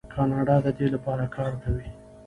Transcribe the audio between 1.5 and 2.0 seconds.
کوي.